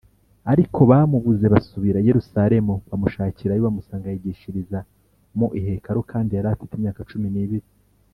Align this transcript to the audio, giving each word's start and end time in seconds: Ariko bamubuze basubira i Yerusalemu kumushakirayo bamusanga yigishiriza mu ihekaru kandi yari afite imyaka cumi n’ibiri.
Ariko 0.51 0.79
bamubuze 0.91 1.45
basubira 1.53 1.97
i 2.01 2.07
Yerusalemu 2.09 2.73
kumushakirayo 2.87 3.61
bamusanga 3.65 4.07
yigishiriza 4.09 4.79
mu 5.37 5.47
ihekaru 5.59 5.99
kandi 6.11 6.31
yari 6.33 6.47
afite 6.53 6.71
imyaka 6.75 7.01
cumi 7.11 7.29
n’ibiri. 7.31 7.67